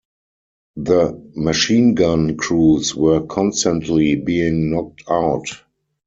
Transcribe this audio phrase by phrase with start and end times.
[0.77, 5.45] The machine gun crews were constantly being knocked out.